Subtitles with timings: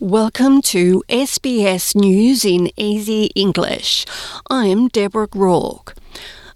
[0.00, 4.04] Welcome to SBS News in Easy English.
[4.50, 5.94] I'm Deborah Rourke.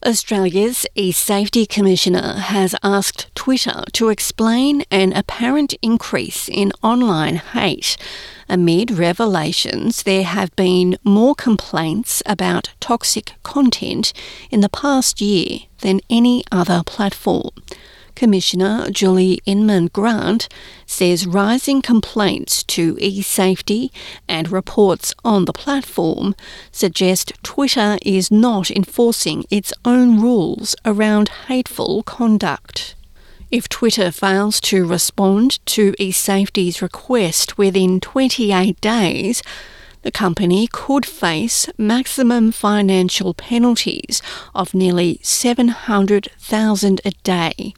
[0.04, 7.96] Australia's e-safety commissioner has asked Twitter to explain an apparent increase in online hate.
[8.48, 14.12] Amid revelations, there have been more complaints about toxic content
[14.50, 17.50] in the past year than any other platform.
[18.16, 20.48] Commissioner Julie Inman Grant
[20.86, 23.92] says rising complaints to e safety
[24.26, 26.34] and reports on the platform
[26.72, 32.94] suggest Twitter is not enforcing its own rules around hateful conduct.
[33.50, 39.42] If Twitter fails to respond to eSafety's request within 28 days,
[40.02, 44.22] the company could face maximum financial penalties
[44.54, 47.74] of nearly 700,000 a day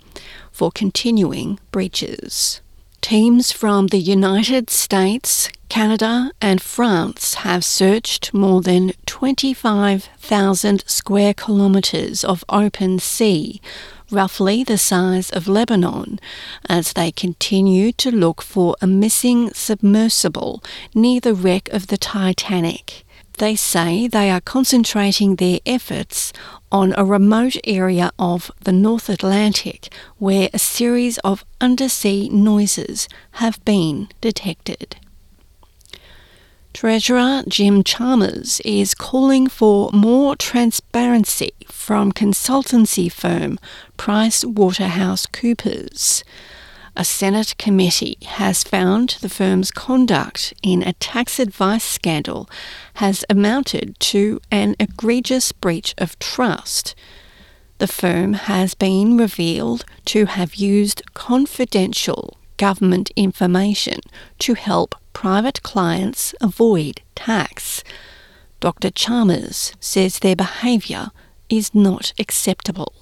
[0.59, 2.61] for continuing breaches.
[3.01, 12.25] Teams from the United States, Canada, and France have searched more than 25,000 square kilometres
[12.25, 13.61] of open sea,
[14.11, 16.19] roughly the size of Lebanon,
[16.69, 20.61] as they continue to look for a missing submersible
[20.93, 23.05] near the wreck of the Titanic.
[23.39, 26.33] They say they are concentrating their efforts
[26.73, 33.65] on a remote area of the North Atlantic where a series of undersea noises have
[33.65, 34.97] been detected.
[36.75, 43.57] Treasurer Jim Chalmers is calling for more transparency from consultancy firm
[43.97, 46.25] Price Waterhouse Coopers
[46.99, 52.51] a Senate committee has found the firm's conduct in a tax advice scandal
[52.95, 56.97] has amounted to an egregious breach of trust.
[57.79, 64.01] The firm has been revealed to have used confidential government information
[64.41, 67.85] to help private clients avoid tax.
[68.59, 68.91] Dr.
[68.91, 71.13] Chalmers says their behaviour
[71.49, 72.93] is not acceptable.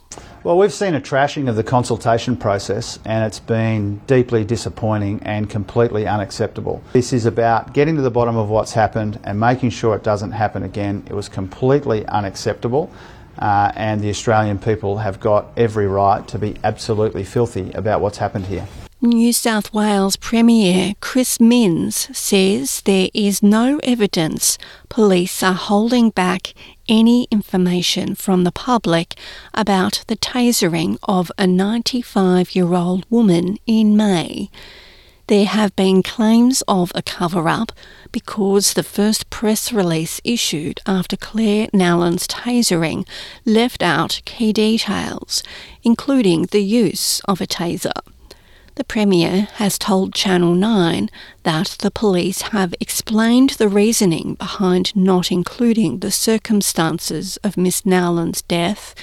[0.44, 5.50] Well, we've seen a trashing of the consultation process and it's been deeply disappointing and
[5.50, 6.82] completely unacceptable.
[6.92, 10.32] This is about getting to the bottom of what's happened and making sure it doesn't
[10.32, 11.02] happen again.
[11.08, 12.90] It was completely unacceptable.
[13.38, 18.18] Uh, and the Australian people have got every right to be absolutely filthy about what's
[18.18, 18.66] happened here.
[19.02, 24.56] New South Wales Premier Chris Minns says there is no evidence
[24.88, 26.54] police are holding back
[26.88, 29.14] any information from the public
[29.52, 34.48] about the tasering of a 95 year old woman in May.
[35.26, 37.72] There have been claims of a cover up
[38.12, 43.06] because the first press release issued after Claire Nowlan's tasering
[43.44, 45.42] left out key details,
[45.82, 47.92] including the use of a taser.
[48.76, 51.08] The Premier has told Channel 9
[51.44, 58.42] that the police have explained the reasoning behind not including the circumstances of Miss Nowlan's
[58.42, 58.94] death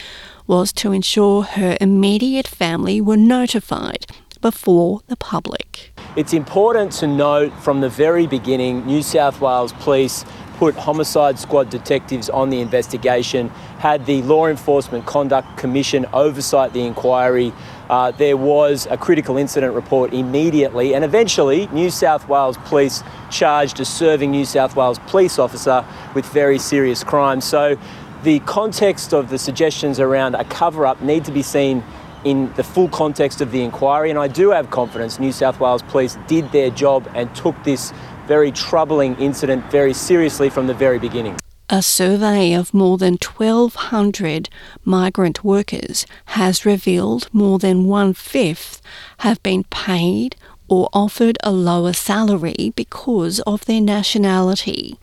[0.46, 4.06] was to ensure her immediate family were notified
[4.44, 5.94] before the public.
[6.18, 10.26] It's important to note from the very beginning New South Wales Police
[10.58, 13.48] put Homicide Squad detectives on the investigation,
[13.80, 17.54] had the Law Enforcement Conduct Commission oversight the inquiry.
[17.90, 23.02] Uh, there was a critical incident report immediately, and eventually, New South Wales Police
[23.32, 27.46] charged a serving New South Wales police officer with very serious crimes.
[27.46, 27.78] So,
[28.24, 31.84] the context of the suggestions around a cover up need to be seen
[32.24, 35.82] in the full context of the inquiry, and I do have confidence New South Wales
[35.84, 37.94] Police did their job and took this
[38.28, 41.38] very troubling incident very seriously from the very beginning.
[41.70, 44.50] A survey of more than 1,200
[44.84, 48.82] migrant workers has revealed more than one fifth
[49.20, 50.36] have been paid
[50.68, 54.98] or offered a lower salary because of their nationality.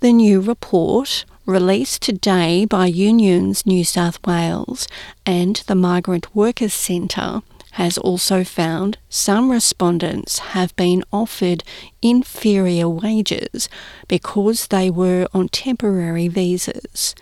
[0.00, 4.86] The new report, released today by Unions New South Wales
[5.24, 7.40] and the Migrant Workers Centre,
[7.72, 11.64] has also found some respondents have been offered
[12.02, 13.70] inferior wages
[14.08, 17.14] because they were on temporary visas.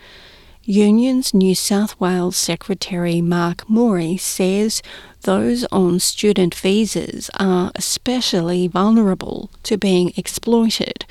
[0.63, 4.81] Unions New South Wales Secretary Mark Morey says
[5.21, 11.05] those on student visas are especially vulnerable to being exploited,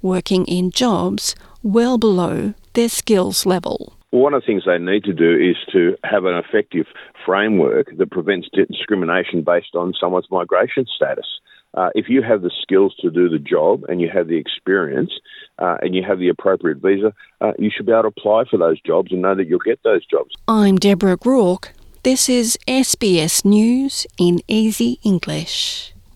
[0.00, 3.94] working in jobs well below their skills level.
[4.10, 6.86] One of the things they need to do is to have an effective
[7.24, 11.26] framework that prevents discrimination based on someone's migration status.
[11.74, 15.12] Uh, if you have the skills to do the job and you have the experience
[15.58, 18.58] uh, and you have the appropriate visa, uh, you should be able to apply for
[18.58, 20.34] those jobs and know that you'll get those jobs.
[20.46, 21.72] I'm Deborah Rourke.
[22.02, 25.91] This is SBS News in Easy English.